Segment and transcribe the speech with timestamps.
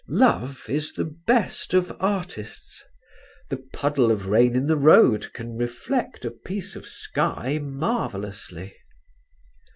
[0.09, 2.83] Love is the best of artists;
[3.51, 8.75] the puddle of rain in the road can reflect a piece of sky marvellously.